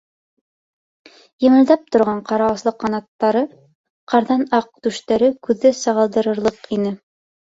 [1.49, 3.43] Емелдәп торған ҡара осло ҡанаттары,
[4.13, 6.95] ҡарҙан аҡ түштәре күҙҙе сағылдырырлыҡ ине.